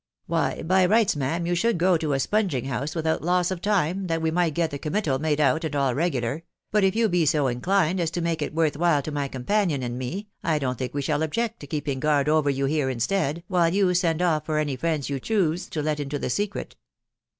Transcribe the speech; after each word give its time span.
"Why, 0.25 0.63
by 0.63 0.87
rights, 0.87 1.15
ma'am, 1.15 1.45
you 1.45 1.53
should 1.53 1.77
go 1.77 1.95
to 1.95 2.13
a 2.13 2.19
sponging 2.19 2.65
house 2.65 2.95
without 2.95 3.21
loss 3.21 3.51
of 3.51 3.61
time, 3.61 4.07
that 4.07 4.19
we 4.19 4.31
might 4.31 4.55
get 4.55 4.71
the 4.71 4.79
committal 4.79 5.19
made 5.19 5.39
out, 5.39 5.63
and 5.63 5.75
all 5.75 5.93
regular; 5.93 6.41
but 6.71 6.83
if 6.83 6.95
you 6.95 7.07
be 7.07 7.23
so 7.23 7.45
inclined 7.45 7.99
as 7.99 8.09
to 8.09 8.19
make 8.21 8.41
it 8.41 8.55
worth 8.55 8.75
while 8.75 9.03
to 9.03 9.11
my 9.11 9.27
companion 9.27 9.83
and 9.83 9.99
me, 9.99 10.29
I 10.43 10.57
don't 10.57 10.79
think 10.79 10.95
we 10.95 11.03
shall 11.03 11.21
object 11.21 11.59
to 11.59 11.67
keeping 11.67 11.99
guard 11.99 12.27
over 12.27 12.49
you 12.49 12.65
here 12.65 12.89
instead, 12.89 13.43
while 13.47 13.71
you 13.71 13.93
send 13.93 14.23
off 14.23 14.47
for 14.47 14.57
any 14.57 14.75
friends 14.75 15.07
you 15.07 15.19
chose 15.19 15.67
to 15.67 15.83
let 15.83 15.99
into 15.99 16.17
the 16.17 16.31
secret." 16.31 16.75